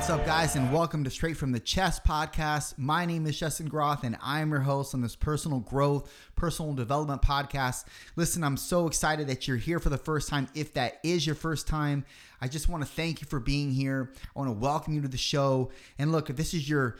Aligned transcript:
What's 0.00 0.08
up, 0.08 0.24
guys, 0.24 0.56
and 0.56 0.72
welcome 0.72 1.04
to 1.04 1.10
Straight 1.10 1.36
from 1.36 1.52
the 1.52 1.60
Chest 1.60 2.04
podcast. 2.04 2.78
My 2.78 3.04
name 3.04 3.26
is 3.26 3.38
Justin 3.38 3.68
Groth, 3.68 4.02
and 4.02 4.16
I'm 4.22 4.48
your 4.48 4.60
host 4.60 4.94
on 4.94 5.02
this 5.02 5.14
personal 5.14 5.60
growth, 5.60 6.10
personal 6.36 6.72
development 6.72 7.20
podcast. 7.20 7.84
Listen, 8.16 8.42
I'm 8.42 8.56
so 8.56 8.86
excited 8.86 9.26
that 9.26 9.46
you're 9.46 9.58
here 9.58 9.78
for 9.78 9.90
the 9.90 9.98
first 9.98 10.30
time. 10.30 10.48
If 10.54 10.72
that 10.72 11.00
is 11.04 11.26
your 11.26 11.34
first 11.34 11.68
time, 11.68 12.06
I 12.40 12.48
just 12.48 12.66
want 12.66 12.82
to 12.82 12.88
thank 12.90 13.20
you 13.20 13.26
for 13.26 13.40
being 13.40 13.70
here. 13.72 14.14
I 14.34 14.38
want 14.38 14.48
to 14.48 14.58
welcome 14.58 14.94
you 14.94 15.02
to 15.02 15.08
the 15.08 15.18
show. 15.18 15.70
And 15.98 16.12
look, 16.12 16.30
if 16.30 16.36
this 16.36 16.54
is 16.54 16.66
your 16.66 16.96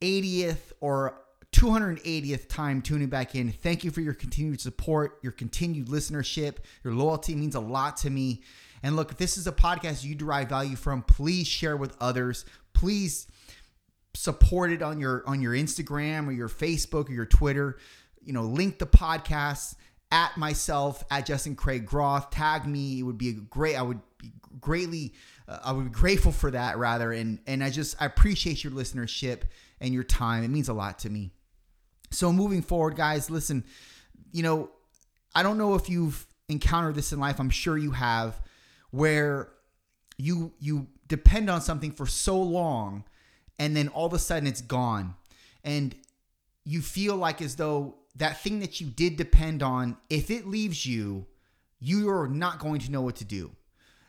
80th 0.00 0.70
or 0.80 1.20
280th 1.50 2.48
time 2.48 2.82
tuning 2.82 3.08
back 3.08 3.34
in, 3.34 3.50
thank 3.50 3.82
you 3.82 3.90
for 3.90 4.00
your 4.00 4.14
continued 4.14 4.60
support, 4.60 5.18
your 5.22 5.32
continued 5.32 5.88
listenership. 5.88 6.58
Your 6.84 6.94
loyalty 6.94 7.34
means 7.34 7.56
a 7.56 7.60
lot 7.60 7.96
to 7.98 8.10
me. 8.10 8.42
And 8.84 8.96
look, 8.96 9.12
if 9.12 9.16
this 9.16 9.38
is 9.38 9.46
a 9.46 9.52
podcast 9.52 10.04
you 10.04 10.14
derive 10.14 10.50
value 10.50 10.76
from, 10.76 11.00
please 11.00 11.48
share 11.48 11.74
with 11.74 11.96
others. 12.02 12.44
Please 12.74 13.26
support 14.12 14.70
it 14.70 14.82
on 14.82 15.00
your 15.00 15.24
on 15.26 15.40
your 15.40 15.54
Instagram 15.54 16.28
or 16.28 16.32
your 16.32 16.50
Facebook 16.50 17.08
or 17.08 17.12
your 17.12 17.24
Twitter. 17.24 17.78
You 18.22 18.34
know, 18.34 18.42
link 18.42 18.78
the 18.78 18.86
podcast 18.86 19.76
at 20.12 20.36
myself 20.36 21.02
at 21.10 21.24
Justin 21.24 21.56
Craig 21.56 21.86
Groth. 21.86 22.28
Tag 22.28 22.66
me. 22.66 23.00
It 23.00 23.04
would 23.04 23.16
be 23.16 23.32
great. 23.32 23.74
I 23.74 23.80
would 23.80 24.00
be 24.18 24.32
greatly. 24.60 25.14
Uh, 25.48 25.60
I 25.64 25.72
would 25.72 25.84
be 25.86 25.90
grateful 25.90 26.30
for 26.30 26.50
that 26.50 26.76
rather. 26.76 27.10
And 27.10 27.38
and 27.46 27.64
I 27.64 27.70
just 27.70 27.96
I 28.02 28.04
appreciate 28.04 28.62
your 28.62 28.74
listenership 28.74 29.44
and 29.80 29.94
your 29.94 30.04
time. 30.04 30.44
It 30.44 30.48
means 30.48 30.68
a 30.68 30.74
lot 30.74 30.98
to 31.00 31.08
me. 31.08 31.30
So 32.10 32.30
moving 32.34 32.60
forward, 32.60 32.96
guys, 32.96 33.30
listen. 33.30 33.64
You 34.30 34.42
know, 34.42 34.70
I 35.34 35.42
don't 35.42 35.56
know 35.56 35.74
if 35.74 35.88
you've 35.88 36.26
encountered 36.50 36.96
this 36.96 37.14
in 37.14 37.18
life. 37.18 37.40
I'm 37.40 37.48
sure 37.48 37.78
you 37.78 37.92
have 37.92 38.38
where 38.94 39.48
you 40.18 40.52
you 40.60 40.86
depend 41.08 41.50
on 41.50 41.60
something 41.60 41.90
for 41.90 42.06
so 42.06 42.40
long 42.40 43.04
and 43.58 43.76
then 43.76 43.88
all 43.88 44.06
of 44.06 44.12
a 44.12 44.18
sudden 44.18 44.46
it's 44.46 44.60
gone. 44.60 45.14
And 45.64 45.94
you 46.64 46.80
feel 46.80 47.16
like 47.16 47.42
as 47.42 47.56
though 47.56 47.96
that 48.16 48.40
thing 48.40 48.60
that 48.60 48.80
you 48.80 48.86
did 48.86 49.16
depend 49.16 49.62
on 49.62 49.96
if 50.08 50.30
it 50.30 50.46
leaves 50.46 50.86
you 50.86 51.26
you're 51.80 52.28
not 52.28 52.60
going 52.60 52.80
to 52.80 52.90
know 52.90 53.02
what 53.02 53.16
to 53.16 53.24
do. 53.24 53.50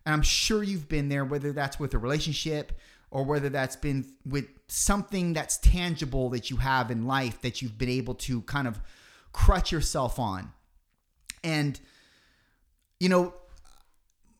And 0.05 0.13
i'm 0.13 0.21
sure 0.21 0.61
you've 0.61 0.87
been 0.87 1.09
there 1.09 1.25
whether 1.25 1.51
that's 1.51 1.79
with 1.79 1.95
a 1.95 1.97
relationship 1.97 2.79
or 3.09 3.23
whether 3.23 3.49
that's 3.49 3.75
been 3.75 4.05
with 4.23 4.45
something 4.67 5.33
that's 5.33 5.57
tangible 5.57 6.29
that 6.29 6.51
you 6.51 6.57
have 6.57 6.91
in 6.91 7.07
life 7.07 7.41
that 7.41 7.61
you've 7.61 7.77
been 7.77 7.89
able 7.89 8.13
to 8.15 8.41
kind 8.43 8.67
of 8.67 8.79
crutch 9.33 9.71
yourself 9.71 10.19
on. 10.19 10.51
And 11.43 11.79
you 12.99 13.09
know 13.09 13.33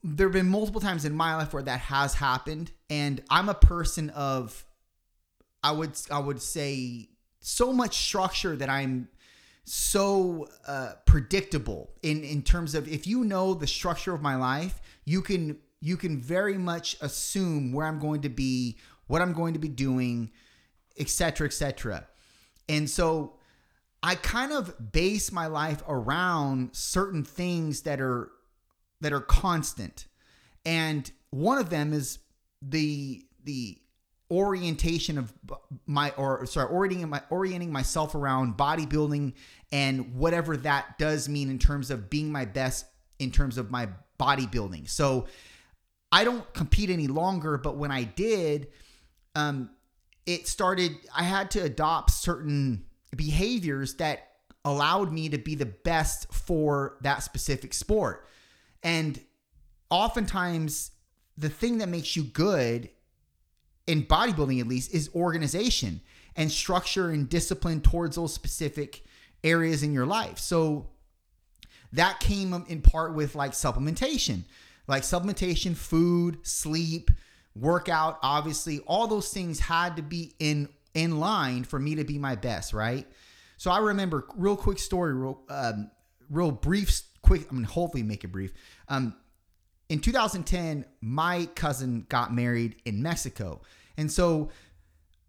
there 0.07 0.27
have 0.27 0.33
been 0.33 0.47
multiple 0.47 0.79
times 0.79 1.03
in 1.03 1.15
my 1.15 1.35
life 1.35 1.51
where 1.51 1.63
that 1.63 1.79
has 1.79 2.13
happened 2.13 2.71
and 2.89 3.23
i'm 3.29 3.49
a 3.49 3.55
person 3.55 4.11
of 4.11 4.63
i 5.63 5.71
would 5.71 5.99
i 6.11 6.19
would 6.19 6.39
say 6.39 7.09
so 7.39 7.73
much 7.73 7.97
structure 7.97 8.55
that 8.55 8.69
i'm 8.69 9.07
so 9.67 10.47
uh, 10.67 10.91
predictable 11.07 11.89
in 12.03 12.23
in 12.23 12.43
terms 12.43 12.75
of 12.75 12.87
if 12.87 13.07
you 13.07 13.23
know 13.23 13.55
the 13.55 13.65
structure 13.65 14.13
of 14.13 14.21
my 14.21 14.35
life 14.35 14.79
you 15.05 15.23
can 15.23 15.57
you 15.81 15.97
can 15.97 16.21
very 16.21 16.57
much 16.57 16.95
assume 17.01 17.73
where 17.73 17.87
i'm 17.87 17.97
going 17.97 18.21
to 18.21 18.29
be 18.29 18.77
what 19.07 19.23
i'm 19.23 19.33
going 19.33 19.53
to 19.53 19.59
be 19.59 19.67
doing 19.67 20.29
etc 20.99 21.47
etc 21.47 22.05
and 22.69 22.87
so 22.87 23.33
i 24.03 24.13
kind 24.13 24.51
of 24.51 24.91
base 24.91 25.31
my 25.31 25.47
life 25.47 25.81
around 25.87 26.69
certain 26.75 27.23
things 27.23 27.81
that 27.81 27.99
are 27.99 28.29
that 29.05 29.13
are 29.13 29.21
constant. 29.21 30.07
And 30.65 31.11
one 31.29 31.59
of 31.59 31.69
them 31.69 31.93
is 31.93 32.17
the 32.59 33.23
the 33.43 33.77
orientation 34.31 35.19
of 35.19 35.31
my 35.85 36.09
or 36.17 36.43
sorry 36.47 36.67
orienting 36.71 37.07
my 37.07 37.21
orienting 37.29 37.71
myself 37.71 38.15
around 38.15 38.57
bodybuilding 38.57 39.33
and 39.71 40.15
whatever 40.15 40.57
that 40.57 40.97
does 40.97 41.29
mean 41.29 41.51
in 41.51 41.59
terms 41.59 41.91
of 41.91 42.09
being 42.09 42.31
my 42.31 42.45
best 42.45 42.87
in 43.19 43.29
terms 43.29 43.59
of 43.59 43.69
my 43.69 43.87
bodybuilding. 44.19 44.89
So 44.89 45.27
I 46.11 46.23
don't 46.23 46.51
compete 46.55 46.89
any 46.89 47.05
longer, 47.05 47.59
but 47.59 47.77
when 47.77 47.91
I 47.91 48.05
did, 48.05 48.69
um, 49.35 49.69
it 50.25 50.47
started. 50.47 50.93
I 51.15 51.21
had 51.21 51.51
to 51.51 51.59
adopt 51.59 52.09
certain 52.09 52.85
behaviors 53.15 53.93
that 53.97 54.29
allowed 54.63 55.13
me 55.13 55.29
to 55.29 55.37
be 55.37 55.53
the 55.53 55.67
best 55.67 56.33
for 56.33 56.97
that 57.01 57.21
specific 57.21 57.71
sport. 57.71 58.27
And 58.85 59.19
oftentimes, 59.89 60.91
the 61.37 61.49
thing 61.49 61.79
that 61.79 61.89
makes 61.89 62.15
you 62.15 62.23
good 62.23 62.89
in 63.87 64.03
bodybuilding, 64.03 64.61
at 64.61 64.67
least, 64.67 64.93
is 64.93 65.09
organization 65.15 66.01
and 66.35 66.51
structure 66.51 67.09
and 67.09 67.27
discipline 67.27 67.81
towards 67.81 68.15
those 68.15 68.33
specific 68.33 69.03
areas 69.43 69.81
in 69.81 69.91
your 69.91 70.05
life. 70.05 70.37
So 70.37 70.91
that 71.93 72.19
came 72.19 72.53
in 72.67 72.81
part 72.81 73.15
with 73.15 73.35
like 73.35 73.51
supplementation, 73.51 74.43
like 74.87 75.01
supplementation, 75.01 75.75
food, 75.75 76.37
sleep, 76.43 77.09
workout. 77.55 78.19
Obviously, 78.21 78.79
all 78.81 79.07
those 79.07 79.33
things 79.33 79.59
had 79.59 79.95
to 79.95 80.03
be 80.03 80.35
in 80.39 80.69
in 80.93 81.19
line 81.19 81.63
for 81.63 81.79
me 81.79 81.95
to 81.95 82.03
be 82.03 82.19
my 82.19 82.35
best, 82.35 82.71
right? 82.71 83.07
So 83.57 83.71
I 83.71 83.79
remember 83.79 84.27
real 84.37 84.55
quick 84.55 84.77
story, 84.77 85.13
real 85.13 85.41
um, 85.49 85.89
real 86.29 86.51
brief 86.51 87.01
quick, 87.25 87.49
I'm 87.49 87.57
gonna 87.57 87.67
hopefully 87.67 88.03
make 88.03 88.23
it 88.23 88.27
brief. 88.29 88.53
Um, 88.87 89.15
in 89.89 89.99
2010, 89.99 90.85
my 91.01 91.47
cousin 91.55 92.05
got 92.09 92.33
married 92.33 92.75
in 92.85 93.01
Mexico, 93.01 93.61
and 93.97 94.11
so 94.11 94.49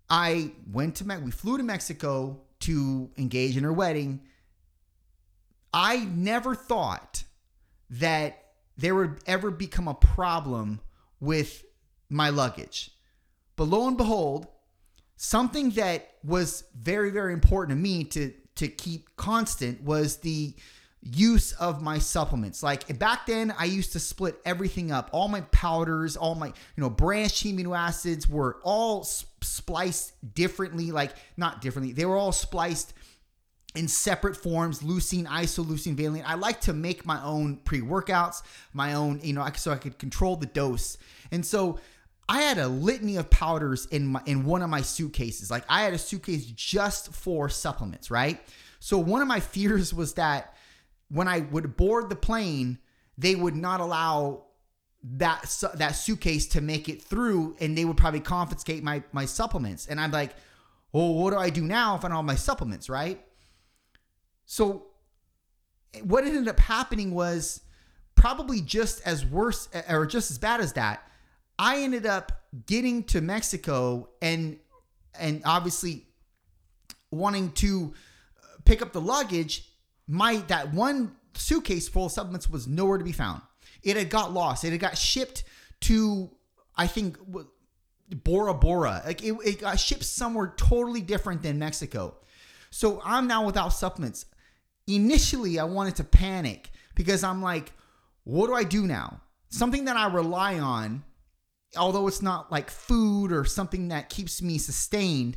I 0.08 0.52
went 0.70 0.96
to 0.96 1.20
we 1.22 1.30
flew 1.30 1.56
to 1.56 1.62
Mexico 1.62 2.40
to 2.60 3.10
engage 3.16 3.56
in 3.56 3.64
her 3.64 3.72
wedding. 3.72 4.20
I 5.72 6.04
never 6.04 6.54
thought 6.54 7.24
that 7.90 8.44
there 8.76 8.94
would 8.94 9.20
ever 9.26 9.50
become 9.50 9.88
a 9.88 9.94
problem 9.94 10.80
with 11.20 11.64
my 12.08 12.30
luggage. 12.30 12.90
But 13.56 13.64
lo 13.64 13.86
and 13.86 13.96
behold, 13.96 14.46
something 15.16 15.70
that 15.70 16.08
was 16.22 16.64
very, 16.78 17.10
very 17.10 17.32
important 17.32 17.76
to 17.76 17.82
me 17.82 18.04
to, 18.04 18.32
to 18.56 18.68
keep 18.68 19.16
constant 19.16 19.82
was 19.82 20.18
the 20.18 20.54
use 21.14 21.52
of 21.52 21.82
my 21.82 21.98
supplements. 21.98 22.62
Like 22.62 22.98
back 22.98 23.26
then, 23.26 23.54
I 23.58 23.64
used 23.66 23.92
to 23.92 24.00
split 24.00 24.40
everything 24.44 24.90
up. 24.90 25.10
All 25.12 25.28
my 25.28 25.42
powders, 25.42 26.16
all 26.16 26.34
my, 26.34 26.48
you 26.48 26.54
know, 26.76 26.90
branched 26.90 27.44
amino 27.44 27.76
acids 27.76 28.28
were 28.28 28.58
all 28.62 29.04
spliced 29.04 30.12
differently. 30.34 30.92
Like, 30.92 31.12
not 31.36 31.60
differently, 31.60 31.92
they 31.92 32.06
were 32.06 32.16
all 32.16 32.32
spliced 32.32 32.94
in 33.74 33.88
separate 33.88 34.34
forms 34.34 34.80
leucine 34.80 35.26
isoleucine 35.26 35.94
valine 35.94 36.24
i 36.26 36.34
like 36.34 36.62
to 36.62 36.72
make 36.72 37.04
my 37.04 37.22
own 37.22 37.56
pre-workouts 37.58 38.40
my 38.72 38.94
own 38.94 39.20
you 39.22 39.34
know 39.34 39.46
so 39.54 39.70
i 39.70 39.76
could 39.76 39.98
control 39.98 40.34
the 40.34 40.46
dose 40.46 40.96
and 41.30 41.44
so 41.44 41.78
i 42.26 42.40
had 42.40 42.56
a 42.56 42.66
litany 42.66 43.16
of 43.16 43.28
powders 43.28 43.84
in 43.86 44.06
my 44.06 44.22
in 44.24 44.46
one 44.46 44.62
of 44.62 44.70
my 44.70 44.80
suitcases 44.80 45.50
like 45.50 45.62
i 45.68 45.82
had 45.82 45.92
a 45.92 45.98
suitcase 45.98 46.46
just 46.46 47.12
for 47.12 47.50
supplements 47.50 48.10
right 48.10 48.40
so 48.80 48.96
one 48.98 49.20
of 49.20 49.28
my 49.28 49.40
fears 49.56 49.92
was 49.92 50.14
that 50.14 50.55
when 51.08 51.28
I 51.28 51.40
would 51.40 51.76
board 51.76 52.10
the 52.10 52.16
plane, 52.16 52.78
they 53.16 53.34
would 53.34 53.56
not 53.56 53.80
allow 53.80 54.44
that 55.02 55.42
that 55.74 55.92
suitcase 55.92 56.46
to 56.48 56.60
make 56.60 56.88
it 56.88 57.02
through, 57.02 57.56
and 57.60 57.76
they 57.76 57.84
would 57.84 57.96
probably 57.96 58.20
confiscate 58.20 58.82
my 58.82 59.02
my 59.12 59.24
supplements. 59.24 59.86
And 59.86 60.00
I'm 60.00 60.10
like, 60.10 60.34
well, 60.92 61.14
what 61.14 61.30
do 61.30 61.36
I 61.36 61.50
do 61.50 61.62
now 61.62 61.96
if 61.96 62.04
I 62.04 62.08
don't 62.08 62.16
have 62.16 62.24
my 62.24 62.34
supplements, 62.34 62.88
right? 62.88 63.24
So, 64.46 64.86
what 66.02 66.24
ended 66.24 66.48
up 66.48 66.58
happening 66.58 67.12
was 67.12 67.60
probably 68.16 68.60
just 68.60 69.06
as 69.06 69.24
worse 69.24 69.68
or 69.88 70.06
just 70.06 70.30
as 70.30 70.38
bad 70.38 70.60
as 70.60 70.72
that. 70.72 71.08
I 71.58 71.82
ended 71.82 72.06
up 72.06 72.32
getting 72.66 73.04
to 73.04 73.20
Mexico 73.20 74.08
and 74.20 74.58
and 75.18 75.42
obviously 75.44 76.06
wanting 77.10 77.52
to 77.52 77.94
pick 78.64 78.82
up 78.82 78.92
the 78.92 79.00
luggage 79.00 79.70
my 80.08 80.36
that 80.48 80.72
one 80.72 81.16
suitcase 81.34 81.88
full 81.88 82.06
of 82.06 82.12
supplements 82.12 82.48
was 82.48 82.66
nowhere 82.66 82.98
to 82.98 83.04
be 83.04 83.12
found. 83.12 83.42
It 83.82 83.96
had 83.96 84.10
got 84.10 84.32
lost. 84.32 84.64
It 84.64 84.70
had 84.70 84.80
got 84.80 84.96
shipped 84.96 85.44
to 85.82 86.30
I 86.76 86.86
think 86.86 87.18
Bora 88.10 88.54
Bora. 88.54 89.02
Like 89.04 89.22
it, 89.22 89.34
it 89.44 89.60
got 89.60 89.78
shipped 89.80 90.04
somewhere 90.04 90.54
totally 90.56 91.00
different 91.00 91.42
than 91.42 91.58
Mexico. 91.58 92.16
So 92.70 93.00
I'm 93.04 93.26
now 93.26 93.44
without 93.44 93.70
supplements. 93.70 94.26
initially 94.86 95.58
I 95.58 95.64
wanted 95.64 95.96
to 95.96 96.04
panic 96.04 96.70
because 96.94 97.24
I'm 97.24 97.42
like, 97.42 97.72
what 98.24 98.48
do 98.48 98.54
I 98.54 98.64
do 98.64 98.86
now? 98.86 99.20
Something 99.48 99.86
that 99.86 99.96
I 99.96 100.12
rely 100.12 100.58
on, 100.58 101.04
although 101.76 102.06
it's 102.08 102.22
not 102.22 102.52
like 102.52 102.70
food 102.70 103.32
or 103.32 103.44
something 103.44 103.88
that 103.88 104.10
keeps 104.10 104.42
me 104.42 104.58
sustained, 104.58 105.36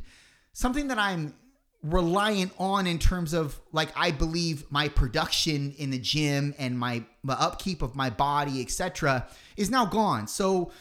something 0.52 0.88
that 0.88 0.98
I'm 0.98 1.34
reliant 1.82 2.52
on 2.58 2.86
in 2.86 2.98
terms 2.98 3.32
of 3.32 3.58
like 3.72 3.88
I 3.96 4.10
believe 4.10 4.70
my 4.70 4.88
production 4.88 5.74
in 5.78 5.90
the 5.90 5.98
gym 5.98 6.54
and 6.58 6.78
my, 6.78 7.04
my 7.22 7.34
upkeep 7.34 7.82
of 7.82 7.96
my 7.96 8.10
body, 8.10 8.60
etc., 8.60 9.26
is 9.56 9.70
now 9.70 9.86
gone. 9.86 10.26
So 10.26 10.72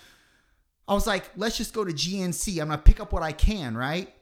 I 0.87 0.93
was 0.93 1.07
like, 1.07 1.29
let's 1.35 1.57
just 1.57 1.73
go 1.73 1.85
to 1.85 1.91
GNC. 1.91 2.61
I'm 2.61 2.69
gonna 2.69 2.81
pick 2.81 2.99
up 2.99 3.13
what 3.13 3.23
I 3.23 3.31
can, 3.31 3.77
right? 3.77 4.13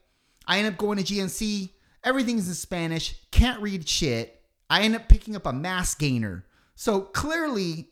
I 0.48 0.60
end 0.60 0.68
up 0.68 0.78
going 0.78 0.98
to 0.98 1.04
GNC. 1.04 1.70
Everything's 2.04 2.48
in 2.48 2.54
Spanish. 2.54 3.20
Can't 3.32 3.62
read 3.62 3.88
shit. 3.88 4.42
I 4.70 4.82
end 4.82 4.96
up 4.96 5.10
picking 5.10 5.36
up 5.36 5.46
a 5.46 5.54
mass 5.54 5.94
gainer. 5.96 6.46
So 6.76 7.02
clearly, 7.02 7.90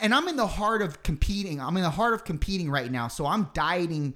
and 0.00 0.14
I'm 0.14 0.28
in 0.28 0.36
the 0.36 0.46
heart 0.46 0.82
of 0.82 1.02
competing. 1.02 1.60
I'm 1.60 1.76
in 1.76 1.82
the 1.82 1.90
heart 1.90 2.14
of 2.14 2.24
competing 2.24 2.70
right 2.70 2.90
now. 2.90 3.08
So 3.08 3.26
I'm 3.26 3.48
dieting 3.54 4.14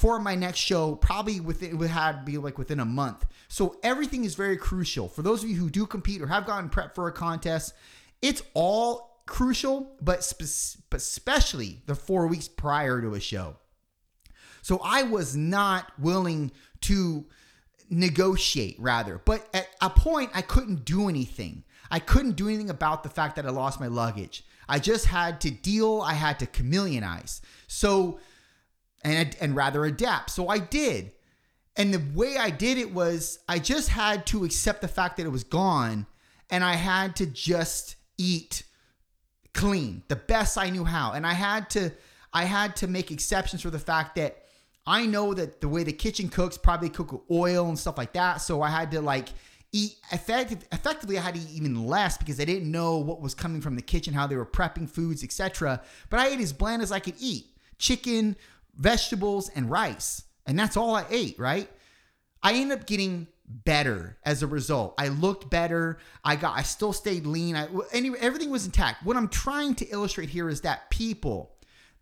for 0.00 0.18
my 0.18 0.34
next 0.34 0.58
show. 0.58 0.94
Probably 0.94 1.40
within 1.40 1.70
it 1.70 1.74
would 1.74 1.90
have 1.90 2.20
to 2.20 2.24
be 2.24 2.38
like 2.38 2.56
within 2.56 2.80
a 2.80 2.86
month. 2.86 3.26
So 3.48 3.76
everything 3.82 4.24
is 4.24 4.34
very 4.34 4.56
crucial 4.56 5.08
for 5.08 5.20
those 5.20 5.44
of 5.44 5.50
you 5.50 5.56
who 5.56 5.68
do 5.68 5.84
compete 5.84 6.22
or 6.22 6.26
have 6.26 6.46
gotten 6.46 6.70
prep 6.70 6.94
for 6.94 7.06
a 7.06 7.12
contest. 7.12 7.74
It's 8.22 8.42
all 8.54 9.22
crucial, 9.26 9.92
but, 10.00 10.24
spe- 10.24 10.80
especially 10.92 11.82
the 11.84 11.94
four 11.94 12.26
weeks 12.28 12.48
prior 12.48 13.02
to 13.02 13.12
a 13.12 13.20
show. 13.20 13.56
So 14.62 14.80
I 14.82 15.02
was 15.02 15.36
not 15.36 15.92
willing 15.98 16.52
to 16.82 17.26
negotiate 17.90 18.76
rather. 18.78 19.20
But 19.22 19.48
at 19.52 19.68
a 19.82 19.90
point, 19.90 20.30
I 20.32 20.40
couldn't 20.40 20.86
do 20.86 21.10
anything. 21.10 21.64
I 21.90 21.98
couldn't 21.98 22.36
do 22.36 22.48
anything 22.48 22.70
about 22.70 23.02
the 23.02 23.10
fact 23.10 23.36
that 23.36 23.44
I 23.44 23.50
lost 23.50 23.80
my 23.80 23.88
luggage. 23.88 24.44
I 24.66 24.78
just 24.78 25.06
had 25.06 25.42
to 25.42 25.50
deal, 25.50 26.00
I 26.00 26.14
had 26.14 26.38
to 26.38 26.46
chameleonize. 26.46 27.40
So, 27.66 28.20
and, 29.02 29.36
and 29.40 29.56
rather 29.56 29.84
adapt. 29.84 30.30
So 30.30 30.48
I 30.48 30.58
did. 30.58 31.12
And 31.76 31.94
the 31.94 32.02
way 32.14 32.36
I 32.36 32.50
did 32.50 32.78
it 32.78 32.92
was 32.92 33.38
I 33.48 33.58
just 33.58 33.88
had 33.88 34.26
to 34.26 34.44
accept 34.44 34.80
the 34.80 34.88
fact 34.88 35.16
that 35.16 35.26
it 35.26 35.30
was 35.30 35.44
gone 35.44 36.06
and 36.50 36.64
I 36.64 36.74
had 36.74 37.16
to 37.16 37.26
just 37.26 37.96
eat 38.18 38.64
clean, 39.54 40.02
the 40.08 40.16
best 40.16 40.58
I 40.58 40.70
knew 40.70 40.84
how. 40.84 41.12
And 41.12 41.26
I 41.26 41.32
had 41.32 41.70
to 41.70 41.92
I 42.32 42.44
had 42.44 42.76
to 42.76 42.86
make 42.86 43.10
exceptions 43.10 43.62
for 43.62 43.70
the 43.70 43.78
fact 43.78 44.14
that 44.16 44.44
I 44.86 45.06
know 45.06 45.34
that 45.34 45.60
the 45.60 45.68
way 45.68 45.82
the 45.82 45.92
kitchen 45.92 46.28
cooks 46.28 46.56
probably 46.56 46.88
cook 46.88 47.12
with 47.12 47.22
oil 47.30 47.68
and 47.68 47.78
stuff 47.78 47.98
like 47.98 48.12
that. 48.12 48.38
So 48.38 48.62
I 48.62 48.70
had 48.70 48.90
to 48.92 49.00
like 49.00 49.28
eat 49.72 49.96
effective, 50.12 50.66
effectively 50.72 51.18
I 51.18 51.22
had 51.22 51.34
to 51.34 51.40
eat 51.40 51.50
even 51.50 51.86
less 51.86 52.16
because 52.18 52.40
I 52.40 52.44
didn't 52.44 52.70
know 52.70 52.98
what 52.98 53.20
was 53.20 53.34
coming 53.34 53.60
from 53.60 53.76
the 53.76 53.82
kitchen, 53.82 54.14
how 54.14 54.26
they 54.26 54.36
were 54.36 54.46
prepping 54.46 54.88
foods, 54.88 55.22
etc. 55.22 55.82
But 56.08 56.20
I 56.20 56.28
ate 56.28 56.40
as 56.40 56.52
bland 56.52 56.82
as 56.82 56.92
I 56.92 56.98
could 56.98 57.14
eat. 57.18 57.46
Chicken, 57.78 58.36
vegetables, 58.80 59.50
and 59.50 59.70
rice. 59.70 60.24
And 60.46 60.58
that's 60.58 60.76
all 60.76 60.96
I 60.96 61.04
ate, 61.10 61.38
right? 61.38 61.70
I 62.42 62.54
ended 62.54 62.80
up 62.80 62.86
getting 62.86 63.28
better 63.46 64.18
as 64.24 64.42
a 64.42 64.46
result. 64.46 64.94
I 64.98 65.08
looked 65.08 65.50
better. 65.50 65.98
I 66.24 66.36
got 66.36 66.56
I 66.56 66.62
still 66.62 66.92
stayed 66.92 67.26
lean. 67.26 67.56
I 67.56 67.68
anyway, 67.92 68.18
everything 68.20 68.50
was 68.50 68.64
intact. 68.64 69.04
What 69.04 69.16
I'm 69.16 69.28
trying 69.28 69.74
to 69.76 69.86
illustrate 69.86 70.30
here 70.30 70.48
is 70.48 70.62
that 70.62 70.90
people 70.90 71.52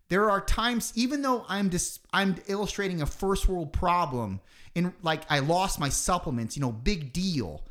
there 0.09 0.29
are 0.31 0.41
times, 0.41 0.91
even 0.95 1.21
though 1.21 1.45
I'm 1.47 1.69
just 1.69 2.01
I'm 2.11 2.35
illustrating 2.47 3.01
a 3.01 3.05
first 3.05 3.47
world 3.47 3.71
problem, 3.71 4.41
in 4.75 4.93
like 5.03 5.21
I 5.29 5.39
lost 5.39 5.79
my 5.79 5.89
supplements, 5.89 6.55
you 6.55 6.61
know, 6.61 6.71
big 6.71 7.13
deal. 7.13 7.63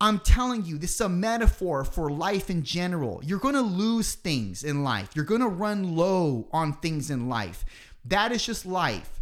I'm 0.00 0.18
telling 0.18 0.64
you, 0.64 0.78
this 0.78 0.94
is 0.94 1.00
a 1.00 1.08
metaphor 1.08 1.84
for 1.84 2.10
life 2.10 2.50
in 2.50 2.64
general. 2.64 3.20
You're 3.24 3.38
going 3.38 3.54
to 3.54 3.60
lose 3.60 4.16
things 4.16 4.64
in 4.64 4.82
life. 4.82 5.10
You're 5.14 5.24
going 5.24 5.42
to 5.42 5.46
run 5.46 5.94
low 5.94 6.48
on 6.50 6.72
things 6.72 7.08
in 7.08 7.28
life. 7.28 7.64
That 8.04 8.32
is 8.32 8.44
just 8.44 8.66
life. 8.66 9.20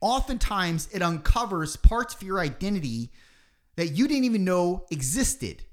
Oftentimes, 0.00 0.88
it 0.92 1.02
uncovers 1.02 1.76
parts 1.76 2.14
of 2.14 2.22
your 2.22 2.38
identity 2.38 3.10
that 3.76 3.88
you 3.88 4.08
didn't 4.08 4.24
even 4.24 4.44
know 4.44 4.86
existed, 4.90 5.64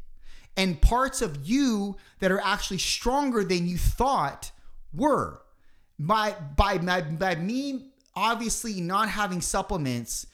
and 0.55 0.81
parts 0.81 1.21
of 1.21 1.45
you 1.45 1.97
that 2.19 2.31
are 2.31 2.41
actually 2.41 2.77
stronger 2.77 3.43
than 3.43 3.67
you 3.67 3.77
thought 3.77 4.51
were 4.93 5.41
by 5.99 6.35
by 6.55 6.77
by, 6.77 7.01
by 7.01 7.35
me 7.35 7.91
obviously 8.15 8.79
not 8.81 9.09
having 9.09 9.41
supplements 9.41 10.27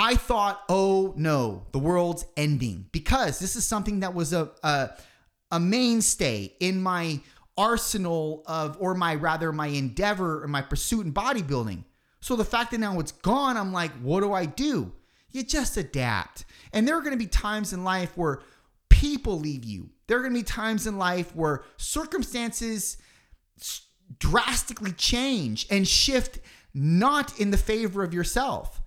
I 0.00 0.14
thought, 0.14 0.62
oh 0.68 1.12
no, 1.16 1.66
the 1.72 1.80
world's 1.80 2.24
ending 2.36 2.86
because 2.92 3.40
this 3.40 3.56
is 3.56 3.66
something 3.66 4.00
that 4.00 4.14
was 4.14 4.32
a, 4.32 4.50
a, 4.62 4.90
a 5.50 5.58
mainstay 5.58 6.52
in 6.60 6.80
my 6.80 7.20
arsenal 7.58 8.44
of, 8.46 8.78
or 8.80 8.94
my 8.94 9.16
rather 9.16 9.52
my 9.52 9.66
endeavor 9.66 10.42
or 10.42 10.48
my 10.48 10.62
pursuit 10.62 11.04
in 11.04 11.12
bodybuilding. 11.12 11.84
So 12.20 12.36
the 12.36 12.44
fact 12.44 12.70
that 12.70 12.78
now 12.78 12.98
it's 13.00 13.12
gone, 13.12 13.56
I'm 13.56 13.72
like, 13.72 13.92
what 14.00 14.20
do 14.20 14.32
I 14.32 14.46
do? 14.46 14.92
You 15.30 15.42
just 15.42 15.76
adapt. 15.76 16.46
And 16.72 16.88
there 16.88 16.96
are 16.96 17.00
going 17.00 17.12
to 17.12 17.18
be 17.18 17.26
times 17.26 17.72
in 17.72 17.84
life 17.84 18.16
where 18.16 18.40
people 18.88 19.38
leave 19.38 19.64
you. 19.64 19.90
There 20.06 20.16
are 20.16 20.22
going 20.22 20.32
to 20.32 20.40
be 20.40 20.44
times 20.44 20.86
in 20.86 20.96
life 20.96 21.36
where 21.36 21.64
circumstances 21.76 22.96
drastically 24.18 24.92
change 24.92 25.66
and 25.70 25.86
shift 25.86 26.38
not 26.72 27.38
in 27.38 27.50
the 27.50 27.58
favor 27.58 28.02
of 28.02 28.14
yourself. 28.14 28.80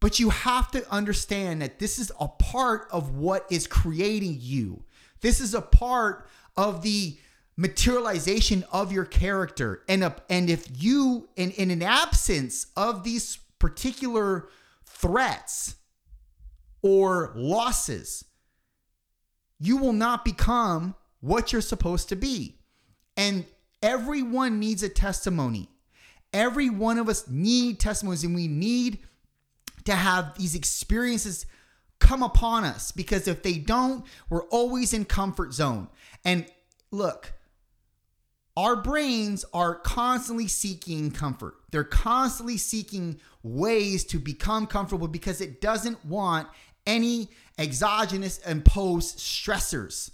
But 0.00 0.18
you 0.18 0.30
have 0.30 0.70
to 0.72 0.88
understand 0.90 1.62
that 1.62 1.78
this 1.78 1.98
is 1.98 2.10
a 2.20 2.28
part 2.28 2.88
of 2.90 3.16
what 3.16 3.46
is 3.50 3.66
creating 3.66 4.38
you. 4.40 4.84
This 5.20 5.40
is 5.40 5.54
a 5.54 5.60
part 5.60 6.28
of 6.56 6.82
the 6.82 7.18
materialization 7.60 8.64
of 8.72 8.92
your 8.92 9.04
character. 9.04 9.82
And, 9.88 10.12
and 10.28 10.48
if 10.48 10.66
you, 10.82 11.28
in, 11.36 11.50
in 11.52 11.70
an 11.70 11.82
absence 11.82 12.66
of 12.76 13.04
these 13.04 13.38
particular 13.58 14.48
threats 14.84 15.74
or 16.82 17.32
losses, 17.34 18.24
you 19.58 19.76
will 19.76 19.92
not 19.92 20.24
become 20.24 20.94
what 21.20 21.52
you're 21.52 21.60
supposed 21.60 22.08
to 22.08 22.16
be. 22.16 22.56
And 23.16 23.44
Everyone 23.82 24.60
needs 24.60 24.82
a 24.82 24.88
testimony. 24.88 25.68
Every 26.32 26.68
one 26.68 26.98
of 26.98 27.08
us 27.08 27.26
need 27.28 27.80
testimonies 27.80 28.24
and 28.24 28.34
we 28.34 28.46
need 28.46 28.98
to 29.84 29.94
have 29.94 30.36
these 30.36 30.54
experiences 30.54 31.46
come 31.98 32.22
upon 32.22 32.64
us 32.64 32.92
because 32.92 33.26
if 33.26 33.42
they 33.42 33.54
don't, 33.54 34.04
we're 34.28 34.44
always 34.44 34.92
in 34.92 35.06
comfort 35.06 35.54
zone. 35.54 35.88
And 36.24 36.46
look, 36.90 37.32
our 38.56 38.76
brains 38.76 39.44
are 39.54 39.74
constantly 39.76 40.48
seeking 40.48 41.10
comfort. 41.10 41.54
They're 41.70 41.84
constantly 41.84 42.56
seeking 42.56 43.20
ways 43.42 44.04
to 44.06 44.18
become 44.18 44.66
comfortable 44.66 45.08
because 45.08 45.40
it 45.40 45.60
doesn't 45.60 46.04
want 46.04 46.48
any 46.86 47.28
exogenous 47.58 48.38
imposed 48.38 49.18
stressors. 49.18 50.10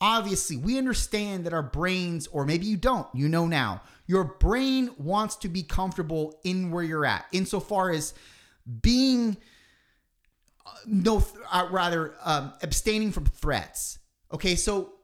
Obviously, 0.00 0.56
we 0.56 0.78
understand 0.78 1.44
that 1.44 1.52
our 1.52 1.62
brains, 1.62 2.26
or 2.28 2.46
maybe 2.46 2.64
you 2.66 2.76
don't, 2.76 3.06
you 3.12 3.28
know 3.28 3.46
now, 3.46 3.82
your 4.06 4.24
brain 4.24 4.90
wants 4.96 5.36
to 5.36 5.48
be 5.48 5.62
comfortable 5.62 6.40
in 6.42 6.70
where 6.70 6.82
you're 6.82 7.04
at, 7.04 7.26
insofar 7.32 7.90
as 7.90 8.14
being 8.80 9.36
uh, 10.64 10.70
no, 10.86 11.22
uh, 11.52 11.68
rather 11.70 12.14
um, 12.24 12.52
abstaining 12.62 13.12
from 13.12 13.26
threats. 13.26 13.98
Okay, 14.32 14.54
so, 14.54 14.94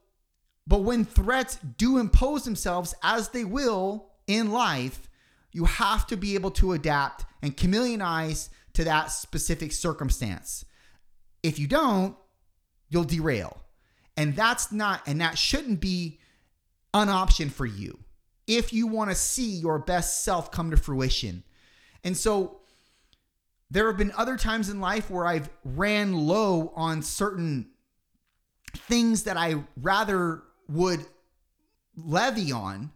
but 0.67 0.83
when 0.83 1.05
threats 1.05 1.57
do 1.77 1.97
impose 1.97 2.43
themselves, 2.43 2.93
as 3.01 3.29
they 3.29 3.45
will 3.45 4.11
in 4.27 4.51
life, 4.51 5.09
you 5.53 5.63
have 5.63 6.05
to 6.07 6.17
be 6.17 6.35
able 6.35 6.51
to 6.51 6.73
adapt 6.73 7.25
and 7.41 7.55
chameleonize 7.55 8.49
to 8.73 8.83
that 8.83 9.11
specific 9.11 9.71
circumstance. 9.71 10.65
If 11.41 11.57
you 11.57 11.67
don't, 11.67 12.17
you'll 12.89 13.05
derail. 13.05 13.57
And 14.17 14.35
that's 14.35 14.71
not, 14.71 15.01
and 15.07 15.21
that 15.21 15.37
shouldn't 15.37 15.79
be 15.79 16.19
an 16.93 17.07
option 17.07 17.49
for 17.49 17.65
you 17.65 17.99
if 18.45 18.73
you 18.73 18.87
want 18.87 19.09
to 19.09 19.15
see 19.15 19.49
your 19.49 19.79
best 19.79 20.23
self 20.23 20.51
come 20.51 20.71
to 20.71 20.77
fruition. 20.77 21.43
And 22.03 22.17
so 22.17 22.59
there 23.69 23.87
have 23.87 23.97
been 23.97 24.13
other 24.17 24.37
times 24.37 24.69
in 24.69 24.81
life 24.81 25.09
where 25.09 25.25
I've 25.25 25.49
ran 25.63 26.13
low 26.13 26.73
on 26.75 27.01
certain 27.01 27.69
things 28.75 29.23
that 29.23 29.37
I 29.37 29.63
rather 29.81 30.43
would 30.67 31.05
levy 31.95 32.51
on 32.51 32.91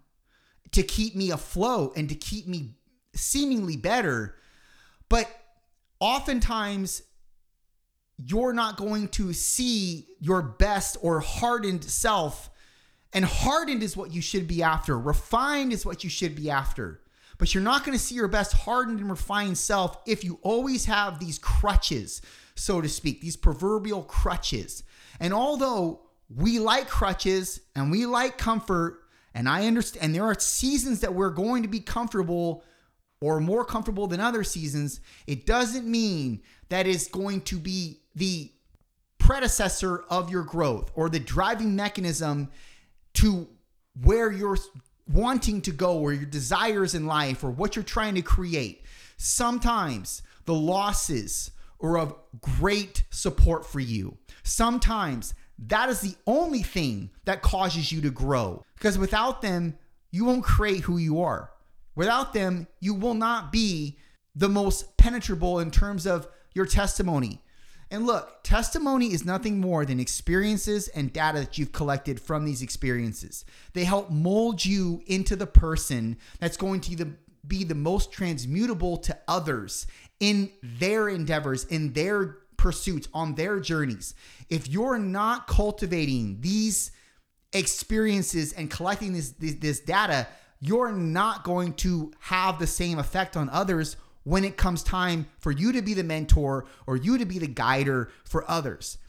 to 0.71 0.83
keep 0.83 1.15
me 1.15 1.31
afloat 1.31 1.93
and 1.95 2.09
to 2.09 2.15
keep 2.15 2.47
me 2.47 2.75
seemingly 3.13 3.77
better. 3.77 4.35
But 5.09 5.27
oftentimes 5.99 7.03
you're 8.17 8.53
not 8.53 8.77
going 8.77 9.07
to 9.09 9.33
see 9.33 10.07
your 10.19 10.41
best 10.41 10.97
or 11.01 11.19
hardened 11.19 11.83
self. 11.83 12.49
And 13.13 13.25
hardened 13.25 13.83
is 13.83 13.97
what 13.97 14.11
you 14.11 14.21
should 14.21 14.47
be 14.47 14.63
after. 14.63 14.97
Refined 14.97 15.73
is 15.73 15.85
what 15.85 16.03
you 16.03 16.09
should 16.09 16.35
be 16.35 16.49
after. 16.49 17.01
But 17.37 17.53
you're 17.53 17.63
not 17.63 17.83
going 17.83 17.97
to 17.97 18.03
see 18.03 18.15
your 18.15 18.27
best 18.27 18.53
hardened 18.53 18.99
and 18.99 19.09
refined 19.09 19.57
self 19.57 19.97
if 20.05 20.23
you 20.23 20.39
always 20.43 20.85
have 20.85 21.19
these 21.19 21.39
crutches. 21.39 22.21
so 22.55 22.79
to 22.79 22.87
speak, 22.87 23.21
these 23.21 23.35
proverbial 23.35 24.03
crutches. 24.03 24.83
And 25.19 25.33
although 25.33 26.01
we 26.35 26.59
like 26.59 26.87
crutches 26.87 27.61
and 27.75 27.91
we 27.91 28.05
like 28.05 28.37
comfort, 28.37 28.99
and 29.33 29.47
I 29.47 29.67
understand, 29.67 30.05
and 30.05 30.15
there 30.15 30.23
are 30.23 30.39
seasons 30.39 31.01
that 31.01 31.13
we're 31.13 31.29
going 31.29 31.63
to 31.63 31.69
be 31.69 31.79
comfortable 31.79 32.63
or 33.21 33.39
more 33.39 33.63
comfortable 33.63 34.07
than 34.07 34.19
other 34.19 34.43
seasons, 34.43 34.99
it 35.27 35.45
doesn't 35.45 35.85
mean 35.85 36.41
that 36.69 36.87
is 36.87 37.07
going 37.07 37.41
to 37.41 37.57
be 37.57 37.99
the 38.15 38.51
predecessor 39.19 40.03
of 40.09 40.31
your 40.31 40.43
growth 40.43 40.91
or 40.95 41.07
the 41.07 41.19
driving 41.19 41.75
mechanism 41.75 42.49
to 43.13 43.47
where 44.03 44.31
you're 44.31 44.57
wanting 45.07 45.61
to 45.61 45.71
go 45.71 45.99
or 45.99 46.13
your 46.13 46.25
desires 46.25 46.95
in 46.95 47.05
life 47.05 47.43
or 47.43 47.51
what 47.51 47.75
you're 47.75 47.83
trying 47.83 48.15
to 48.15 48.21
create. 48.21 48.85
Sometimes 49.17 50.23
the 50.45 50.53
losses 50.53 51.51
are 51.79 51.97
of 51.97 52.15
great 52.41 53.03
support 53.11 53.65
for 53.65 53.79
you. 53.79 54.17
Sometimes 54.43 55.35
that 55.67 55.89
is 55.89 56.01
the 56.01 56.15
only 56.25 56.63
thing 56.63 57.11
that 57.25 57.41
causes 57.41 57.91
you 57.91 58.01
to 58.01 58.09
grow 58.09 58.63
because 58.75 58.97
without 58.97 59.41
them, 59.41 59.77
you 60.11 60.25
won't 60.25 60.43
create 60.43 60.81
who 60.81 60.97
you 60.97 61.21
are. 61.21 61.51
Without 61.95 62.33
them, 62.33 62.67
you 62.79 62.93
will 62.93 63.13
not 63.13 63.51
be 63.51 63.97
the 64.35 64.49
most 64.49 64.97
penetrable 64.97 65.59
in 65.59 65.71
terms 65.71 66.07
of 66.07 66.27
your 66.53 66.65
testimony. 66.65 67.41
And 67.91 68.07
look, 68.07 68.43
testimony 68.43 69.13
is 69.13 69.25
nothing 69.25 69.59
more 69.59 69.85
than 69.85 69.99
experiences 69.99 70.87
and 70.89 71.11
data 71.11 71.39
that 71.39 71.57
you've 71.57 71.73
collected 71.73 72.19
from 72.19 72.45
these 72.45 72.61
experiences. 72.61 73.43
They 73.73 73.83
help 73.83 74.09
mold 74.09 74.63
you 74.63 75.03
into 75.05 75.35
the 75.35 75.47
person 75.47 76.17
that's 76.39 76.57
going 76.57 76.81
to 76.81 77.13
be 77.45 77.63
the 77.65 77.75
most 77.75 78.11
transmutable 78.11 78.97
to 78.97 79.17
others 79.27 79.87
in 80.19 80.51
their 80.63 81.09
endeavors, 81.09 81.65
in 81.65 81.91
their 81.93 82.37
pursuits, 82.61 83.07
on 83.11 83.33
their 83.33 83.59
journeys. 83.59 84.13
If 84.47 84.69
you're 84.69 84.99
not 84.99 85.47
cultivating 85.47 86.37
these 86.41 86.91
experiences 87.53 88.53
and 88.53 88.69
collecting 88.69 89.13
this, 89.13 89.31
this, 89.31 89.55
this 89.55 89.79
data, 89.79 90.27
you're 90.59 90.91
not 90.91 91.43
going 91.43 91.73
to 91.73 92.13
have 92.19 92.59
the 92.59 92.67
same 92.67 92.99
effect 92.99 93.35
on 93.35 93.49
others 93.49 93.97
when 94.25 94.43
it 94.43 94.57
comes 94.57 94.83
time 94.83 95.25
for 95.39 95.51
you 95.51 95.71
to 95.71 95.81
be 95.81 95.95
the 95.95 96.03
mentor 96.03 96.67
or 96.85 96.97
you 96.97 97.17
to 97.17 97.25
be 97.25 97.39
the 97.39 97.47
guider 97.47 98.11
for 98.25 98.49
others. 98.49 98.99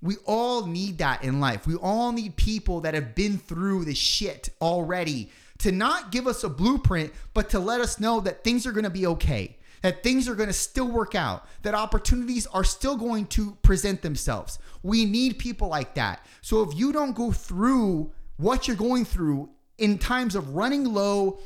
We 0.00 0.16
all 0.24 0.64
need 0.64 0.96
that 0.98 1.22
in 1.22 1.38
life. 1.38 1.66
We 1.66 1.74
all 1.74 2.12
need 2.12 2.36
people 2.36 2.80
that 2.80 2.94
have 2.94 3.14
been 3.14 3.36
through 3.36 3.84
the 3.84 3.94
shit 3.94 4.48
already 4.62 5.30
to 5.58 5.70
not 5.70 6.12
give 6.12 6.26
us 6.26 6.44
a 6.44 6.48
blueprint, 6.48 7.12
but 7.34 7.50
to 7.50 7.58
let 7.58 7.82
us 7.82 8.00
know 8.00 8.20
that 8.20 8.42
things 8.42 8.66
are 8.66 8.72
going 8.72 8.84
to 8.84 8.90
be 8.90 9.06
okay, 9.06 9.58
that 9.82 10.02
things 10.02 10.28
are 10.28 10.34
going 10.34 10.48
to 10.48 10.54
still 10.54 10.88
work 10.88 11.14
out, 11.14 11.46
that 11.62 11.74
opportunities 11.74 12.46
are 12.46 12.64
still 12.64 12.96
going 12.96 13.26
to 13.26 13.56
present 13.62 14.02
themselves. 14.02 14.58
We 14.82 15.04
need 15.04 15.38
people 15.38 15.68
like 15.68 15.94
that. 15.94 16.24
So 16.40 16.62
if 16.62 16.76
you 16.76 16.92
don't 16.92 17.14
go 17.14 17.32
through 17.32 18.12
what 18.36 18.66
you're 18.66 18.76
going 18.76 19.04
through 19.04 19.50
in 19.78 19.98
times 19.98 20.34
of 20.34 20.54
running 20.54 20.84
low 20.84 21.40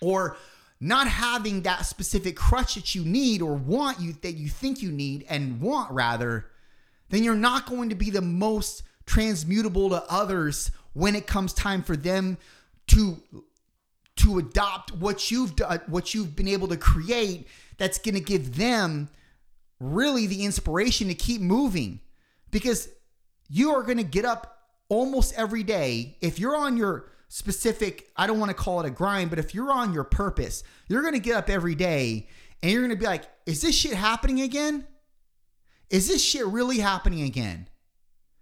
or 0.00 0.36
not 0.78 1.08
having 1.08 1.62
that 1.62 1.86
specific 1.86 2.36
crutch 2.36 2.74
that 2.74 2.94
you 2.94 3.04
need 3.04 3.40
or 3.40 3.54
want 3.54 3.98
you 3.98 4.12
that 4.22 4.32
you 4.32 4.48
think 4.48 4.82
you 4.82 4.92
need 4.92 5.24
and 5.28 5.60
want 5.60 5.90
rather, 5.90 6.46
then 7.08 7.24
you're 7.24 7.34
not 7.34 7.66
going 7.66 7.88
to 7.88 7.94
be 7.94 8.10
the 8.10 8.20
most 8.20 8.82
transmutable 9.06 9.88
to 9.88 10.04
others 10.10 10.70
when 10.92 11.14
it 11.14 11.26
comes 11.26 11.52
time 11.52 11.82
for 11.82 11.96
them 11.96 12.36
to 12.88 13.22
to 14.16 14.38
adopt 14.38 14.92
what 14.92 15.30
you've 15.30 15.56
done, 15.56 15.72
uh, 15.72 15.78
what 15.86 16.14
you've 16.14 16.34
been 16.34 16.48
able 16.48 16.68
to 16.68 16.76
create 16.76 17.48
that's 17.78 17.98
going 17.98 18.14
to 18.14 18.20
give 18.20 18.56
them 18.56 19.08
really 19.78 20.26
the 20.26 20.44
inspiration 20.44 21.08
to 21.08 21.14
keep 21.14 21.40
moving 21.40 22.00
because 22.50 22.88
you 23.48 23.72
are 23.72 23.82
going 23.82 23.98
to 23.98 24.04
get 24.04 24.24
up 24.24 24.58
almost 24.88 25.34
every 25.34 25.62
day 25.62 26.16
if 26.20 26.38
you're 26.38 26.56
on 26.56 26.76
your 26.76 27.10
specific, 27.28 28.10
I 28.16 28.26
don't 28.26 28.38
want 28.38 28.50
to 28.50 28.54
call 28.54 28.80
it 28.80 28.86
a 28.86 28.90
grind, 28.90 29.30
but 29.30 29.38
if 29.38 29.54
you're 29.54 29.72
on 29.72 29.92
your 29.92 30.04
purpose, 30.04 30.62
you're 30.88 31.02
going 31.02 31.14
to 31.14 31.20
get 31.20 31.36
up 31.36 31.50
every 31.50 31.74
day 31.74 32.28
and 32.62 32.72
you're 32.72 32.80
going 32.80 32.94
to 32.94 32.96
be 32.98 33.06
like, 33.06 33.24
is 33.44 33.60
this 33.60 33.74
shit 33.74 33.92
happening 33.92 34.40
again? 34.40 34.86
Is 35.90 36.08
this 36.08 36.22
shit 36.22 36.46
really 36.46 36.78
happening 36.78 37.22
again? 37.22 37.68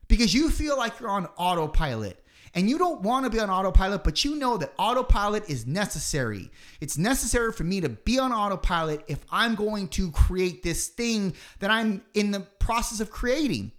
Because 0.07 0.33
you 0.33 0.51
feel 0.51 0.77
like 0.77 1.01
you're 1.01 1.11
on 1.11 1.27
autopilot 1.37 2.24
and 2.55 2.69
you 2.69 2.79
don't 2.79 3.03
want 3.03 3.25
to 3.25 3.31
be 3.31 3.41
on 3.41 3.51
autopilot, 3.51 4.05
but 4.05 4.25
you 4.25 4.37
know 4.37 4.57
that 4.57 4.73
autopilot 4.79 5.49
is 5.51 5.67
necessary. 5.67 6.51
It's 6.81 6.97
necessary 6.97 7.53
for 7.53 7.65
me 7.65 7.81
to 7.81 7.89
be 7.89 8.19
on 8.19 8.33
autopilot 8.33 9.05
if 9.09 9.19
I'm 9.31 9.55
going 9.55 9.89
to 9.89 10.11
create 10.13 10.63
this 10.63 10.89
thing 10.89 11.35
that 11.59 11.71
I'm 11.71 12.03
in 12.15 12.31
the 12.31 12.41
process 12.41 13.01
of 13.01 13.11
creating. 13.11 13.73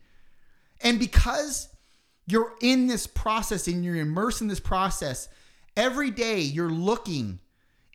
And 0.81 0.99
because 0.99 1.69
you're 2.27 2.53
in 2.61 2.87
this 2.87 3.07
process 3.07 3.67
and 3.67 3.83
you're 3.83 3.95
immersed 3.95 4.41
in 4.41 4.47
this 4.47 4.59
process. 4.59 5.29
Every 5.77 6.11
day 6.11 6.39
you're 6.39 6.69
looking 6.69 7.39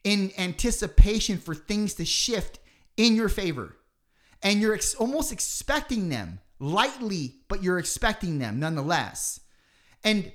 in 0.04 0.30
anticipation 0.38 1.38
for 1.38 1.54
things 1.54 1.94
to 1.94 2.04
shift 2.04 2.58
in 2.96 3.16
your 3.16 3.28
favor. 3.28 3.76
And 4.42 4.60
you're 4.60 4.75
ex- 4.75 4.94
almost 4.94 5.32
expecting 5.32 6.08
them 6.08 6.40
lightly, 6.58 7.34
but 7.49 7.62
you're 7.62 7.78
expecting 7.78 8.38
them 8.38 8.60
nonetheless. 8.60 9.40
And 10.04 10.32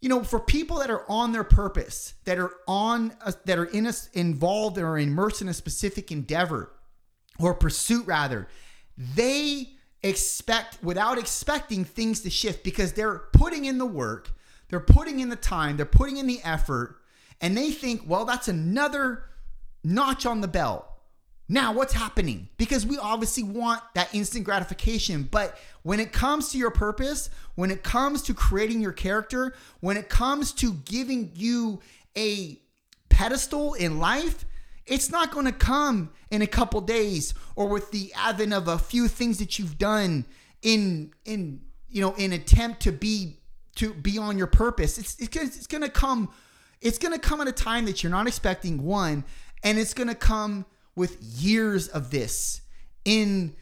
you 0.00 0.08
know, 0.08 0.24
for 0.24 0.40
people 0.40 0.78
that 0.78 0.90
are 0.90 1.04
on 1.08 1.32
their 1.32 1.44
purpose, 1.44 2.14
that 2.24 2.38
are 2.38 2.52
on, 2.66 3.12
a, 3.24 3.34
that 3.44 3.58
are 3.58 3.66
in 3.66 3.86
us 3.86 4.08
involved 4.14 4.78
or 4.78 4.98
immersed 4.98 5.42
in 5.42 5.48
a 5.48 5.54
specific 5.54 6.10
endeavor 6.10 6.72
or 7.38 7.54
pursuit, 7.54 8.06
rather, 8.06 8.48
they 8.96 9.68
expect 10.02 10.82
without 10.82 11.18
expecting 11.18 11.84
things 11.84 12.20
to 12.20 12.30
shift 12.30 12.64
because 12.64 12.94
they're 12.94 13.18
putting 13.32 13.66
in 13.66 13.76
the 13.78 13.86
work, 13.86 14.32
they're 14.68 14.80
putting 14.80 15.20
in 15.20 15.28
the 15.28 15.36
time, 15.36 15.76
they're 15.76 15.86
putting 15.86 16.16
in 16.16 16.26
the 16.26 16.40
effort, 16.44 16.96
and 17.40 17.56
they 17.56 17.70
think, 17.70 18.02
well, 18.06 18.24
that's 18.24 18.48
another 18.48 19.24
notch 19.84 20.24
on 20.24 20.40
the 20.40 20.48
belt. 20.48 20.86
Now, 21.52 21.72
what's 21.72 21.92
happening? 21.92 22.48
Because 22.58 22.86
we 22.86 22.96
obviously 22.96 23.42
want 23.42 23.82
that 23.94 24.14
instant 24.14 24.44
gratification. 24.44 25.24
But 25.28 25.58
when 25.82 25.98
it 25.98 26.12
comes 26.12 26.52
to 26.52 26.58
your 26.58 26.70
purpose, 26.70 27.28
when 27.56 27.72
it 27.72 27.82
comes 27.82 28.22
to 28.22 28.34
creating 28.34 28.80
your 28.80 28.92
character, 28.92 29.54
when 29.80 29.96
it 29.96 30.08
comes 30.08 30.52
to 30.52 30.74
giving 30.84 31.32
you 31.34 31.80
a 32.16 32.60
pedestal 33.08 33.74
in 33.74 33.98
life, 33.98 34.44
it's 34.86 35.10
not 35.10 35.32
going 35.32 35.46
to 35.46 35.52
come 35.52 36.10
in 36.30 36.40
a 36.40 36.46
couple 36.46 36.80
days 36.82 37.34
or 37.56 37.66
with 37.66 37.90
the 37.90 38.12
advent 38.14 38.52
of 38.52 38.68
a 38.68 38.78
few 38.78 39.08
things 39.08 39.38
that 39.38 39.58
you've 39.58 39.76
done 39.76 40.26
in 40.62 41.12
in 41.24 41.62
you 41.88 42.00
know 42.00 42.14
in 42.14 42.32
attempt 42.32 42.80
to 42.82 42.92
be 42.92 43.38
to 43.74 43.92
be 43.92 44.18
on 44.18 44.38
your 44.38 44.46
purpose. 44.46 44.98
It's 44.98 45.18
it's, 45.18 45.36
it's 45.36 45.66
going 45.66 45.82
to 45.82 45.90
come 45.90 46.30
it's 46.80 46.98
going 46.98 47.12
to 47.12 47.18
come 47.18 47.40
at 47.40 47.48
a 47.48 47.52
time 47.52 47.86
that 47.86 48.04
you're 48.04 48.10
not 48.10 48.28
expecting 48.28 48.84
one 48.84 49.24
and 49.64 49.80
it's 49.80 49.94
going 49.94 50.08
to 50.08 50.14
come 50.14 50.64
with 50.96 51.20
years 51.22 51.88
of 51.88 52.10
this 52.10 52.62
in 53.04 53.54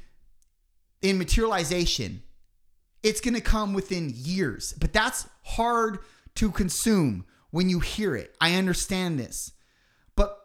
in 1.02 1.18
materialization. 1.18 2.22
It's 3.02 3.20
going 3.20 3.34
to 3.34 3.40
come 3.40 3.74
within 3.74 4.12
years, 4.12 4.72
but 4.72 4.92
that's 4.92 5.28
hard 5.44 6.00
to 6.34 6.50
consume 6.50 7.24
when 7.50 7.68
you 7.68 7.80
hear 7.80 8.16
it. 8.16 8.34
I 8.40 8.54
understand 8.56 9.18
this 9.18 9.52
But 10.16 10.38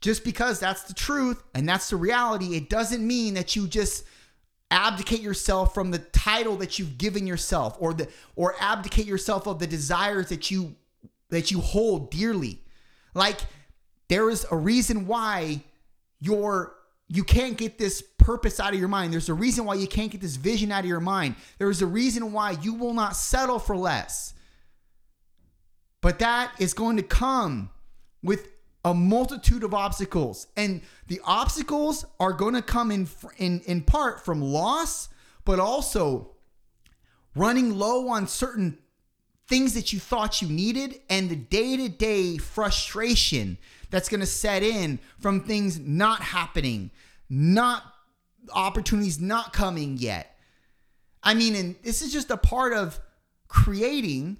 just 0.00 0.22
because 0.24 0.60
that's 0.60 0.84
the 0.84 0.94
truth 0.94 1.42
and 1.54 1.68
that's 1.68 1.90
the 1.90 1.96
reality, 1.96 2.56
it 2.56 2.68
doesn't 2.68 3.04
mean 3.06 3.34
that 3.34 3.56
you 3.56 3.66
just 3.66 4.04
abdicate 4.70 5.20
yourself 5.20 5.72
from 5.72 5.90
the 5.90 5.98
title 5.98 6.56
that 6.56 6.78
you've 6.78 6.98
given 6.98 7.26
yourself 7.26 7.76
or 7.80 7.94
the 7.94 8.08
or 8.36 8.54
abdicate 8.60 9.06
yourself 9.06 9.46
of 9.46 9.58
the 9.58 9.66
desires 9.66 10.28
that 10.28 10.50
you 10.50 10.76
that 11.30 11.50
you 11.50 11.60
hold 11.60 12.10
dearly. 12.10 12.62
Like 13.14 13.38
there 14.08 14.28
is 14.30 14.46
a 14.50 14.56
reason 14.56 15.06
why 15.06 15.62
you're 16.20 16.74
you 17.08 17.24
can't 17.24 17.56
get 17.56 17.78
this 17.78 18.02
purpose 18.18 18.60
out 18.60 18.74
of 18.74 18.78
your 18.78 18.88
mind. 18.88 19.12
There's 19.12 19.30
a 19.30 19.34
reason 19.34 19.64
why 19.64 19.74
you 19.76 19.86
can't 19.86 20.10
get 20.10 20.20
this 20.20 20.36
vision 20.36 20.70
out 20.70 20.80
of 20.80 20.86
your 20.86 21.00
mind. 21.00 21.36
There's 21.56 21.80
a 21.80 21.86
reason 21.86 22.32
why 22.32 22.50
you 22.60 22.74
will 22.74 22.92
not 22.92 23.16
settle 23.16 23.58
for 23.58 23.74
less. 23.74 24.34
But 26.02 26.18
that 26.18 26.52
is 26.58 26.74
going 26.74 26.98
to 26.98 27.02
come 27.02 27.70
with 28.22 28.48
a 28.84 28.94
multitude 28.94 29.64
of 29.64 29.74
obstacles 29.74 30.46
and 30.56 30.82
the 31.08 31.20
obstacles 31.24 32.04
are 32.20 32.32
going 32.32 32.54
to 32.54 32.62
come 32.62 32.90
in 32.90 33.08
in 33.36 33.60
in 33.60 33.82
part 33.82 34.24
from 34.24 34.40
loss 34.40 35.08
but 35.44 35.58
also 35.58 36.30
running 37.34 37.76
low 37.76 38.08
on 38.08 38.26
certain 38.26 38.78
things 39.48 39.74
that 39.74 39.92
you 39.92 39.98
thought 39.98 40.42
you 40.42 40.48
needed 40.48 41.00
and 41.08 41.30
the 41.30 41.36
day-to-day 41.36 42.36
frustration 42.38 43.56
that's 43.90 44.08
going 44.08 44.20
to 44.20 44.26
set 44.26 44.62
in 44.62 44.98
from 45.18 45.42
things 45.42 45.78
not 45.78 46.20
happening 46.20 46.90
not 47.30 47.82
opportunities 48.54 49.20
not 49.20 49.52
coming 49.52 49.96
yet 49.98 50.38
i 51.22 51.34
mean 51.34 51.54
and 51.54 51.76
this 51.82 52.02
is 52.02 52.12
just 52.12 52.30
a 52.30 52.36
part 52.36 52.72
of 52.72 53.00
creating 53.48 54.38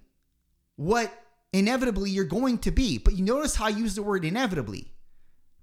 what 0.76 1.12
inevitably 1.52 2.10
you're 2.10 2.24
going 2.24 2.58
to 2.58 2.70
be. 2.70 2.98
But 2.98 3.14
you 3.14 3.24
notice 3.24 3.56
how 3.56 3.66
I 3.66 3.70
use 3.70 3.94
the 3.94 4.02
word 4.02 4.24
inevitably 4.24 4.92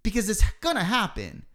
because 0.04 0.30
it's 0.30 0.44
going 0.62 0.75
to 0.75 0.84
happen. 0.84 1.46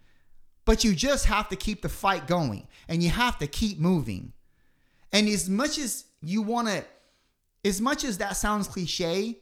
But 0.65 0.85
you 0.85 0.95
just 0.95 1.27
have 1.27 1.49
to 1.49 1.57
keep 1.57 1.83
the 1.83 1.89
fight 1.89 2.27
going 2.27 2.67
and 2.89 3.03
you 3.03 3.11
have 3.11 3.39
to 3.39 3.47
keep 3.47 3.79
moving. 3.79 4.33
And 5.13 5.29
as 5.29 5.49
much 5.49 5.79
as 5.79 6.05
you 6.23 6.43
want 6.43 6.69
to, 6.69 6.85
as 7.64 7.81
much 7.81 8.05
as 8.05 8.19
that 8.19 8.37
sounds 8.37 8.69
cliche, 8.69 9.38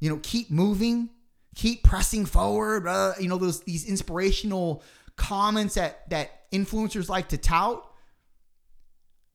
you 0.00 0.08
know, 0.08 0.20
keep 0.22 0.50
moving, 0.50 1.10
keep 1.54 1.82
pressing 1.82 2.26
forward, 2.26 2.86
uh, 2.86 3.12
you 3.20 3.28
know, 3.28 3.38
those 3.38 3.60
these 3.60 3.88
inspirational 3.88 4.82
comments 5.16 5.74
that 5.74 6.08
that 6.10 6.50
influencers 6.50 7.08
like 7.08 7.28
to 7.28 7.38
tout, 7.38 7.86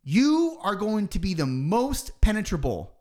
you 0.03 0.57
are 0.62 0.75
going 0.75 1.07
to 1.09 1.19
be 1.19 1.33
the 1.33 1.45
most 1.45 2.19
penetrable 2.21 2.93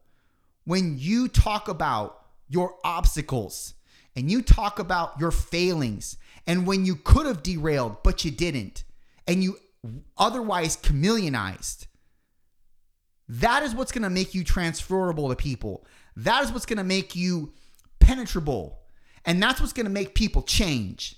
when 0.64 0.98
you 0.98 1.28
talk 1.28 1.68
about 1.68 2.26
your 2.48 2.74
obstacles 2.84 3.74
and 4.14 4.30
you 4.30 4.42
talk 4.42 4.78
about 4.78 5.18
your 5.20 5.30
failings 5.30 6.16
and 6.46 6.66
when 6.66 6.84
you 6.84 6.96
could 6.96 7.26
have 7.26 7.42
derailed 7.42 8.02
but 8.02 8.24
you 8.24 8.30
didn't 8.30 8.84
and 9.26 9.42
you 9.42 9.56
otherwise 10.18 10.76
chameleonized 10.76 11.86
that 13.28 13.62
is 13.62 13.74
what's 13.74 13.92
going 13.92 14.04
to 14.04 14.10
make 14.10 14.34
you 14.34 14.44
transferable 14.44 15.28
to 15.28 15.36
people. 15.36 15.86
That 16.16 16.44
is 16.44 16.52
what's 16.52 16.66
going 16.66 16.78
to 16.78 16.84
make 16.84 17.16
you 17.16 17.52
penetrable. 17.98 18.78
And 19.24 19.42
that's 19.42 19.60
what's 19.60 19.72
going 19.72 19.86
to 19.86 19.92
make 19.92 20.14
people 20.14 20.42
change. 20.42 21.16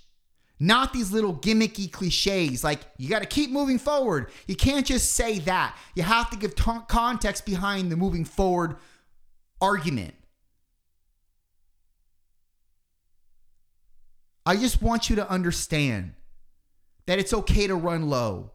Not 0.60 0.92
these 0.92 1.12
little 1.12 1.34
gimmicky 1.34 1.90
cliches 1.90 2.64
like 2.64 2.80
you 2.96 3.08
got 3.08 3.20
to 3.20 3.28
keep 3.28 3.50
moving 3.50 3.78
forward. 3.78 4.30
You 4.46 4.56
can't 4.56 4.84
just 4.84 5.12
say 5.12 5.38
that. 5.40 5.76
You 5.94 6.02
have 6.02 6.30
to 6.30 6.36
give 6.36 6.54
t- 6.54 6.72
context 6.88 7.46
behind 7.46 7.92
the 7.92 7.96
moving 7.96 8.24
forward 8.24 8.76
argument. 9.60 10.14
I 14.44 14.56
just 14.56 14.82
want 14.82 15.10
you 15.10 15.16
to 15.16 15.30
understand 15.30 16.14
that 17.06 17.18
it's 17.18 17.34
okay 17.34 17.66
to 17.66 17.74
run 17.74 18.08
low. 18.08 18.52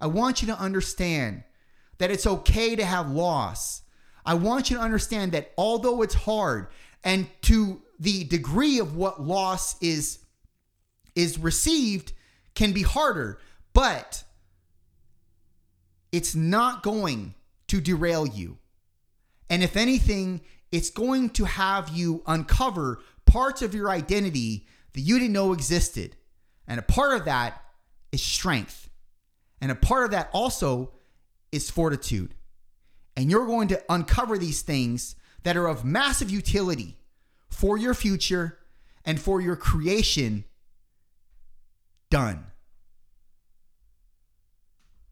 I 0.00 0.06
want 0.06 0.40
you 0.40 0.48
to 0.48 0.58
understand 0.58 1.42
that 1.98 2.10
it's 2.10 2.26
okay 2.26 2.76
to 2.76 2.84
have 2.84 3.10
loss. 3.10 3.82
I 4.24 4.34
want 4.34 4.70
you 4.70 4.76
to 4.76 4.82
understand 4.82 5.32
that 5.32 5.52
although 5.56 6.02
it's 6.02 6.14
hard 6.14 6.68
and 7.04 7.26
to 7.42 7.82
the 7.98 8.24
degree 8.24 8.78
of 8.78 8.96
what 8.96 9.20
loss 9.20 9.80
is 9.82 10.18
is 11.14 11.38
received 11.38 12.12
can 12.54 12.72
be 12.72 12.82
harder, 12.82 13.40
but 13.72 14.22
it's 16.12 16.34
not 16.34 16.82
going 16.82 17.34
to 17.66 17.80
derail 17.80 18.26
you. 18.26 18.58
And 19.50 19.62
if 19.62 19.76
anything, 19.76 20.42
it's 20.70 20.90
going 20.90 21.30
to 21.30 21.44
have 21.44 21.88
you 21.88 22.22
uncover 22.26 23.00
parts 23.26 23.62
of 23.62 23.74
your 23.74 23.90
identity 23.90 24.66
that 24.92 25.00
you 25.00 25.18
didn't 25.18 25.32
know 25.32 25.52
existed. 25.52 26.16
And 26.66 26.78
a 26.78 26.82
part 26.82 27.18
of 27.18 27.24
that 27.24 27.62
is 28.12 28.22
strength. 28.22 28.88
And 29.60 29.72
a 29.72 29.74
part 29.74 30.04
of 30.04 30.10
that 30.12 30.30
also 30.32 30.92
is 31.52 31.70
fortitude. 31.70 32.34
And 33.16 33.30
you're 33.30 33.46
going 33.46 33.68
to 33.68 33.82
uncover 33.88 34.38
these 34.38 34.62
things 34.62 35.16
that 35.42 35.56
are 35.56 35.66
of 35.66 35.84
massive 35.84 36.30
utility 36.30 36.96
for 37.48 37.76
your 37.76 37.94
future 37.94 38.58
and 39.04 39.20
for 39.20 39.40
your 39.40 39.56
creation 39.56 40.44
done. 42.10 42.46